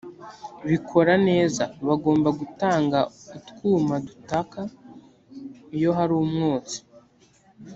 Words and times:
bikora 0.69 1.13
neza. 1.27 1.63
bagomba 1.87 2.29
gutanga 2.39 2.99
utwuma 3.37 3.95
dutaka 4.07 4.59
iyo 5.77 5.89
hari 5.97 6.13
umwotsi 6.25 6.77